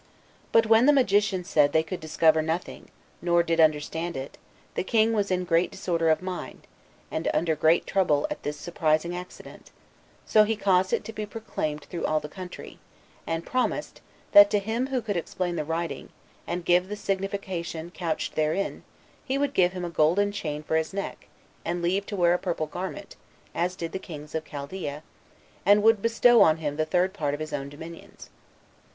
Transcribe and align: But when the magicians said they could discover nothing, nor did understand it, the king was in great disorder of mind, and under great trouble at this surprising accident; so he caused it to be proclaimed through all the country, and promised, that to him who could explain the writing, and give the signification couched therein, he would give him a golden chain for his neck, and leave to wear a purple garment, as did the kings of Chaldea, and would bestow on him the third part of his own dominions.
But 0.51 0.65
when 0.65 0.87
the 0.87 0.93
magicians 0.93 1.47
said 1.47 1.73
they 1.73 1.83
could 1.83 1.99
discover 1.99 2.41
nothing, 2.41 2.89
nor 3.21 3.43
did 3.43 3.59
understand 3.59 4.17
it, 4.17 4.39
the 4.73 4.83
king 4.83 5.13
was 5.13 5.29
in 5.29 5.43
great 5.45 5.69
disorder 5.69 6.09
of 6.09 6.23
mind, 6.23 6.65
and 7.11 7.29
under 7.35 7.55
great 7.55 7.85
trouble 7.85 8.25
at 8.31 8.41
this 8.41 8.57
surprising 8.57 9.15
accident; 9.15 9.69
so 10.25 10.43
he 10.43 10.55
caused 10.55 10.91
it 10.91 11.05
to 11.05 11.13
be 11.13 11.27
proclaimed 11.27 11.83
through 11.83 12.03
all 12.03 12.19
the 12.19 12.27
country, 12.27 12.79
and 13.27 13.45
promised, 13.45 14.01
that 14.31 14.49
to 14.49 14.57
him 14.57 14.87
who 14.87 15.03
could 15.03 15.15
explain 15.17 15.55
the 15.55 15.63
writing, 15.63 16.09
and 16.47 16.65
give 16.65 16.89
the 16.89 16.95
signification 16.95 17.91
couched 17.91 18.33
therein, 18.33 18.83
he 19.23 19.37
would 19.37 19.53
give 19.53 19.73
him 19.73 19.85
a 19.85 19.89
golden 19.91 20.31
chain 20.31 20.63
for 20.63 20.77
his 20.77 20.95
neck, 20.95 21.27
and 21.63 21.83
leave 21.83 22.07
to 22.07 22.15
wear 22.15 22.33
a 22.33 22.39
purple 22.39 22.65
garment, 22.65 23.15
as 23.53 23.75
did 23.75 23.91
the 23.91 23.99
kings 23.99 24.33
of 24.33 24.45
Chaldea, 24.45 25.03
and 25.63 25.83
would 25.83 26.01
bestow 26.01 26.41
on 26.41 26.57
him 26.57 26.77
the 26.77 26.85
third 26.87 27.13
part 27.13 27.35
of 27.35 27.39
his 27.39 27.53
own 27.53 27.69
dominions. 27.69 28.31